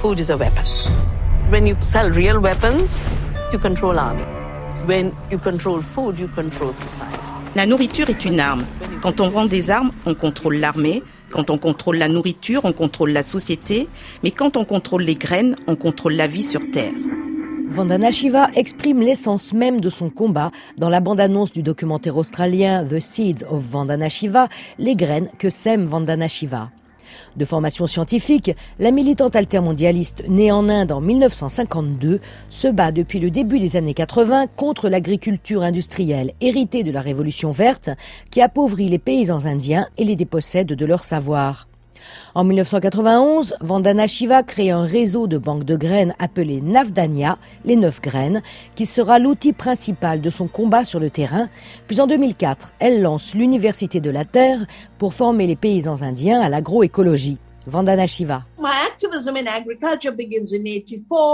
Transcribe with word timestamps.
food 0.00 0.20
is 0.20 0.30
a 0.30 0.36
weapon. 0.36 0.64
When 1.50 1.66
you 1.66 1.76
sell 1.80 2.10
real 2.10 2.38
weapons, 2.40 3.02
you 3.52 3.58
control 3.58 3.98
army. 3.98 4.22
When 4.86 5.12
you 5.28 5.38
control 5.38 5.82
food, 5.82 6.20
you 6.20 6.28
control 6.28 6.72
society. 6.76 7.32
La 7.56 7.66
nourriture 7.66 8.08
est 8.08 8.24
une 8.24 8.38
arme. 8.38 8.64
Quand 9.02 9.20
on 9.20 9.28
vend 9.28 9.46
des 9.46 9.70
armes, 9.70 9.90
on 10.06 10.14
contrôle 10.14 10.58
l'armée. 10.58 11.02
Quand 11.30 11.50
on 11.50 11.58
contrôle 11.58 11.96
la 11.96 12.08
nourriture, 12.08 12.60
on 12.64 12.72
contrôle 12.72 13.10
la 13.10 13.24
société. 13.24 13.88
Mais 14.22 14.30
quand 14.30 14.56
on 14.56 14.64
contrôle 14.64 15.02
les 15.02 15.16
graines, 15.16 15.56
on 15.66 15.74
contrôle 15.74 16.12
la 16.12 16.28
vie 16.28 16.44
sur 16.44 16.60
Terre. 16.70 16.92
Vandana 17.68 18.12
Shiva 18.12 18.50
exprime 18.54 19.00
l'essence 19.00 19.52
même 19.52 19.80
de 19.80 19.90
son 19.90 20.10
combat 20.10 20.52
dans 20.78 20.90
la 20.90 21.00
bande-annonce 21.00 21.52
du 21.52 21.62
documentaire 21.62 22.16
australien 22.16 22.84
The 22.84 23.00
Seeds 23.00 23.44
of 23.50 23.62
Vandana 23.62 24.08
Shiva, 24.08 24.48
les 24.78 24.94
graines 24.94 25.28
que 25.38 25.50
sème 25.50 25.86
Vandana 25.86 26.28
Shiva. 26.28 26.70
De 27.36 27.44
formation 27.44 27.86
scientifique, 27.86 28.54
la 28.78 28.90
militante 28.90 29.36
altermondialiste 29.36 30.22
née 30.28 30.50
en 30.50 30.68
Inde 30.68 30.92
en 30.92 31.00
1952 31.00 32.20
se 32.50 32.68
bat 32.68 32.92
depuis 32.92 33.20
le 33.20 33.30
début 33.30 33.58
des 33.58 33.76
années 33.76 33.94
80 33.94 34.46
contre 34.56 34.88
l'agriculture 34.88 35.62
industrielle 35.62 36.32
héritée 36.40 36.84
de 36.84 36.90
la 36.90 37.00
révolution 37.00 37.50
verte 37.50 37.90
qui 38.30 38.40
appauvrit 38.40 38.88
les 38.88 38.98
paysans 38.98 39.46
indiens 39.46 39.88
et 39.96 40.04
les 40.04 40.16
dépossède 40.16 40.68
de 40.68 40.86
leur 40.86 41.04
savoir. 41.04 41.68
En 42.34 42.44
1991, 42.44 43.54
Vandana 43.60 44.06
Shiva 44.06 44.42
crée 44.42 44.70
un 44.70 44.82
réseau 44.82 45.26
de 45.26 45.38
banques 45.38 45.64
de 45.64 45.76
graines 45.76 46.14
appelé 46.18 46.60
Navdanya, 46.60 47.38
les 47.64 47.76
neuf 47.76 48.00
graines, 48.00 48.42
qui 48.74 48.86
sera 48.86 49.18
l'outil 49.18 49.52
principal 49.52 50.20
de 50.20 50.30
son 50.30 50.46
combat 50.46 50.84
sur 50.84 51.00
le 51.00 51.10
terrain. 51.10 51.48
Puis 51.86 52.00
en 52.00 52.06
2004, 52.06 52.72
elle 52.78 53.02
lance 53.02 53.34
l'Université 53.34 54.00
de 54.00 54.10
la 54.10 54.24
Terre 54.24 54.66
pour 54.98 55.14
former 55.14 55.46
les 55.46 55.56
paysans 55.56 56.02
indiens 56.02 56.40
à 56.40 56.48
l'agroécologie. 56.48 57.38
Vandana 57.66 58.06
Shiva. 58.06 58.44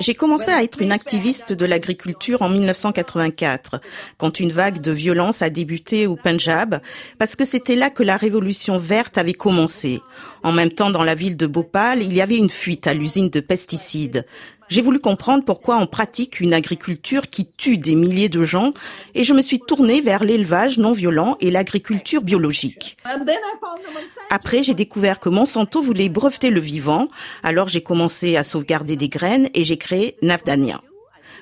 J'ai 0.00 0.14
commencé 0.14 0.50
à 0.50 0.62
être 0.62 0.80
une 0.80 0.92
activiste 0.92 1.52
de 1.52 1.66
l'agriculture 1.66 2.42
en 2.42 2.48
1984, 2.48 3.80
quand 4.16 4.40
une 4.40 4.52
vague 4.52 4.80
de 4.80 4.92
violence 4.92 5.42
a 5.42 5.50
débuté 5.50 6.06
au 6.06 6.16
Punjab, 6.16 6.80
parce 7.18 7.36
que 7.36 7.44
c'était 7.44 7.76
là 7.76 7.90
que 7.90 8.02
la 8.02 8.16
révolution 8.16 8.78
verte 8.78 9.18
avait 9.18 9.34
commencé. 9.34 10.00
En 10.42 10.52
même 10.52 10.70
temps, 10.70 10.90
dans 10.90 11.04
la 11.04 11.14
ville 11.14 11.36
de 11.36 11.46
Bhopal, 11.46 12.02
il 12.02 12.14
y 12.14 12.20
avait 12.20 12.38
une 12.38 12.50
fuite 12.50 12.86
à 12.86 12.94
l'usine 12.94 13.28
de 13.28 13.40
pesticides. 13.40 14.24
J'ai 14.70 14.82
voulu 14.82 15.00
comprendre 15.00 15.42
pourquoi 15.44 15.78
on 15.78 15.88
pratique 15.88 16.38
une 16.38 16.54
agriculture 16.54 17.28
qui 17.28 17.44
tue 17.44 17.76
des 17.76 17.96
milliers 17.96 18.28
de 18.28 18.44
gens 18.44 18.72
et 19.16 19.24
je 19.24 19.34
me 19.34 19.42
suis 19.42 19.58
tournée 19.58 20.00
vers 20.00 20.22
l'élevage 20.22 20.78
non 20.78 20.92
violent 20.92 21.36
et 21.40 21.50
l'agriculture 21.50 22.22
biologique. 22.22 22.96
Après, 24.30 24.62
j'ai 24.62 24.74
découvert 24.74 25.18
que 25.18 25.28
Monsanto 25.28 25.82
voulait 25.82 26.08
breveter 26.08 26.50
le 26.50 26.60
vivant, 26.60 27.08
alors 27.42 27.68
j'ai 27.68 27.82
commencé 27.82 28.36
à 28.36 28.44
sauvegarder 28.44 28.96
des 28.96 29.08
graines 29.08 29.48
et 29.54 29.64
j'ai 29.64 29.76
créé 29.76 30.16
Navdania. 30.22 30.80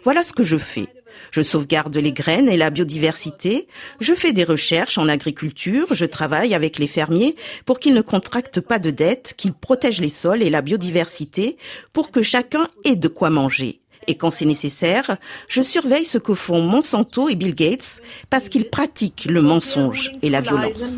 Voilà 0.04 0.22
ce 0.22 0.32
que 0.32 0.42
je 0.42 0.56
fais. 0.56 0.86
Je 1.30 1.40
sauvegarde 1.40 1.96
les 1.96 2.12
graines 2.12 2.48
et 2.48 2.56
la 2.56 2.70
biodiversité, 2.70 3.66
je 4.00 4.14
fais 4.14 4.32
des 4.32 4.44
recherches 4.44 4.98
en 4.98 5.08
agriculture, 5.08 5.86
je 5.90 6.04
travaille 6.04 6.54
avec 6.54 6.78
les 6.78 6.86
fermiers 6.86 7.34
pour 7.64 7.80
qu'ils 7.80 7.94
ne 7.94 8.00
contractent 8.00 8.60
pas 8.60 8.78
de 8.78 8.90
dettes, 8.90 9.34
qu'ils 9.36 9.52
protègent 9.52 10.00
les 10.00 10.08
sols 10.08 10.42
et 10.42 10.50
la 10.50 10.62
biodiversité 10.62 11.56
pour 11.92 12.10
que 12.10 12.22
chacun 12.22 12.66
ait 12.84 12.96
de 12.96 13.08
quoi 13.08 13.30
manger. 13.30 13.80
Et 14.06 14.14
quand 14.14 14.30
c'est 14.30 14.46
nécessaire, 14.46 15.18
je 15.48 15.60
surveille 15.60 16.06
ce 16.06 16.18
que 16.18 16.34
font 16.34 16.62
Monsanto 16.62 17.28
et 17.28 17.34
Bill 17.34 17.54
Gates 17.54 18.00
parce 18.30 18.48
qu'ils 18.48 18.70
pratiquent 18.70 19.26
le 19.28 19.42
mensonge 19.42 20.12
et 20.22 20.30
la 20.30 20.40
violence. 20.40 20.96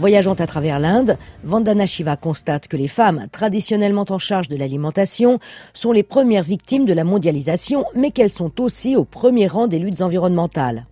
Voyageant 0.00 0.32
à 0.32 0.46
travers 0.46 0.78
l'Inde, 0.78 1.18
Vandana 1.44 1.84
Shiva 1.86 2.16
constate 2.16 2.68
que 2.68 2.78
les 2.78 2.88
femmes, 2.88 3.26
traditionnellement 3.32 4.06
en 4.08 4.16
charge 4.16 4.48
de 4.48 4.56
l'alimentation, 4.56 5.38
sont 5.74 5.92
les 5.92 6.02
premières 6.02 6.42
victimes 6.42 6.86
de 6.86 6.94
la 6.94 7.04
mondialisation, 7.04 7.84
mais 7.94 8.10
qu'elles 8.10 8.30
sont 8.30 8.62
aussi 8.62 8.96
au 8.96 9.04
premier 9.04 9.46
rang 9.46 9.66
des 9.66 9.78
luttes 9.78 10.00
environnementales. 10.00 10.86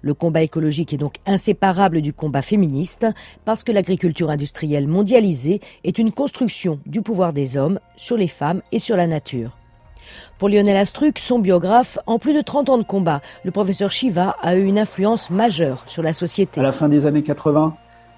Le 0.00 0.14
combat 0.14 0.40
écologique 0.40 0.94
est 0.94 0.96
donc 0.96 1.16
inséparable 1.26 2.00
du 2.00 2.14
combat 2.14 2.40
féministe 2.40 3.06
parce 3.44 3.62
que 3.62 3.72
l'agriculture 3.72 4.30
industrielle 4.30 4.88
mondialisée 4.88 5.60
est 5.84 5.98
une 5.98 6.10
construction 6.10 6.80
du 6.86 7.02
pouvoir 7.02 7.34
des 7.34 7.58
hommes 7.58 7.78
sur 7.96 8.16
les 8.16 8.26
femmes 8.26 8.62
et 8.72 8.78
sur 8.78 8.96
la 8.96 9.06
nature. 9.06 9.58
Pour 10.38 10.48
Lionel 10.48 10.78
Astruc, 10.78 11.18
son 11.18 11.40
biographe, 11.40 11.98
en 12.06 12.18
plus 12.18 12.32
de 12.32 12.40
30 12.40 12.70
ans 12.70 12.78
de 12.78 12.84
combat, 12.84 13.20
le 13.44 13.50
professeur 13.50 13.90
Shiva 13.90 14.34
a 14.40 14.56
eu 14.56 14.64
une 14.64 14.78
influence 14.78 15.28
majeure 15.28 15.84
sur 15.88 16.02
la 16.02 16.14
société. 16.14 16.60
À 16.60 16.62
la 16.62 16.72
fin 16.72 16.88
des 16.88 17.04
années 17.04 17.22
80, 17.22 17.76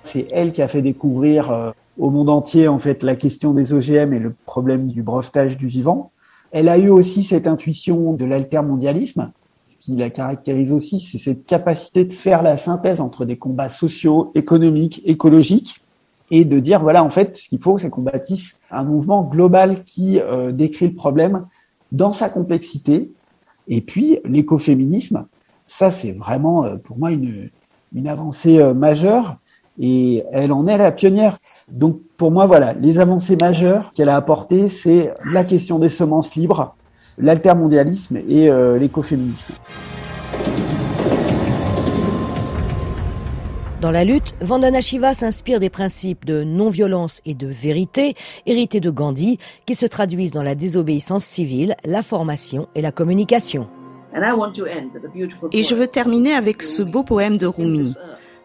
c'est 0.09 0.27
elle 0.31 0.53
qui 0.53 0.63
a 0.63 0.69
fait 0.69 0.83
découvrir 0.83 1.51
euh, 1.51 1.71
au 1.99 2.11
monde 2.11 2.31
entier 2.31 2.69
en 2.69 2.79
fait 2.79 3.03
la 3.03 3.17
question 3.17 3.53
des 3.53 3.73
OGM 3.73 4.13
et 4.13 4.19
le 4.19 4.35
problème 4.47 4.89
du 4.89 5.03
brevetage 5.03 5.57
du 5.57 5.67
vivant. 5.67 6.11
Elle 6.51 6.69
a 6.69 6.79
eu 6.79 6.89
aussi 6.89 7.25
cette 7.25 7.47
intuition 7.47 8.15
de 8.15 8.25
l'altermondialisme. 8.25 9.31
Ce 9.69 9.77
qui 9.85 9.97
la 9.97 10.11
caractérise 10.11 10.73
aussi, 10.73 11.01
c'est 11.01 11.19
cette 11.19 11.45
capacité 11.45 12.05
de 12.05 12.13
faire 12.13 12.43
la 12.43 12.57
synthèse 12.57 13.01
entre 13.01 13.25
des 13.25 13.37
combats 13.37 13.69
sociaux, 13.69 14.33
économiques, 14.35 15.03
écologiques, 15.05 15.83
et 16.31 16.45
de 16.45 16.59
dire 16.59 16.83
voilà 16.83 17.05
en 17.05 17.11
fait 17.11 17.37
ce 17.37 17.49
qu'il 17.49 17.59
faut, 17.59 17.79
c'est 17.79 17.91
qu'on 17.91 18.03
bâtisse 18.03 18.57
un 18.71 18.85
mouvement 18.85 19.23
global 19.23 19.83
qui 19.85 20.21
euh, 20.21 20.53
décrit 20.53 20.89
le 20.89 20.95
problème 20.95 21.47
dans 21.93 22.13
sa 22.13 22.29
complexité. 22.29 23.11
Et 23.67 23.81
puis 23.81 24.19
l'écoféminisme, 24.25 25.27
ça 25.67 25.91
c'est 25.91 26.13
vraiment 26.13 26.65
euh, 26.65 26.77
pour 26.77 26.99
moi 26.99 27.11
une, 27.11 27.51
une 27.95 28.09
avancée 28.09 28.63
majeure 28.75 29.39
et 29.78 30.25
elle 30.33 30.53
en 30.53 30.66
est 30.66 30.78
la 30.78 30.93
pionnière. 30.93 31.39
Donc 31.71 32.00
pour 32.16 32.31
moi, 32.31 32.47
voilà, 32.47 32.72
les 32.75 32.99
avancées 32.99 33.37
majeures 33.41 33.93
qu'elle 33.94 34.09
a 34.09 34.16
apportées, 34.16 34.69
c'est 34.69 35.12
la 35.31 35.44
question 35.44 35.78
des 35.78 35.89
semences 35.89 36.34
libres, 36.34 36.75
l'altermondialisme 37.19 38.19
et 38.28 38.49
euh, 38.49 38.78
l'écoféminisme. 38.78 39.55
Dans 43.81 43.93
la 43.93 44.05
lutte, 44.05 44.34
Vandana 44.41 44.81
Shiva 44.81 45.15
s'inspire 45.15 45.61
des 45.61 45.71
principes 45.71 46.25
de 46.25 46.43
non-violence 46.43 47.21
et 47.25 47.34
de 47.34 47.47
vérité 47.47 48.15
hérités 48.44 48.81
de 48.81 48.91
Gandhi 48.91 49.38
qui 49.67 49.77
se 49.77 49.87
traduisent 49.87 50.33
dans 50.33 50.43
la 50.43 50.56
désobéissance 50.56 51.22
civile, 51.22 51.77
la 51.84 52.03
formation 52.03 52.67
et 52.75 52.83
la 52.83 52.91
communication. 52.91 53.69
Et 55.53 55.62
je 55.62 55.75
veux 55.77 55.87
terminer 55.87 56.33
avec 56.33 56.62
ce 56.62 56.83
beau 56.83 57.05
poème 57.05 57.37
de 57.37 57.47
Rumi. 57.47 57.94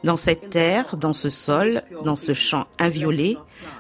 Dans 0.04 0.18
cette 0.18 0.50
terre, 0.50 0.98
dans 0.98 1.14
ce 1.14 1.30
sol, 1.30 1.82
dans 2.04 2.16
ce 2.16 2.34
champ 2.34 2.66
inviolé, 2.78 3.38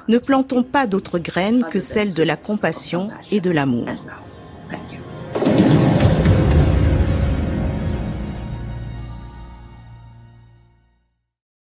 ne 0.07 0.17
plantons 0.17 0.63
pas 0.63 0.87
d'autres 0.87 1.19
graines 1.19 1.65
que 1.69 1.79
celles 1.79 2.13
de 2.13 2.23
la 2.23 2.37
compassion 2.37 3.09
et 3.31 3.41
de 3.41 3.51
l'amour. 3.51 3.89